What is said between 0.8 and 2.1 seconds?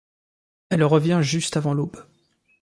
revient juste avant l’aube.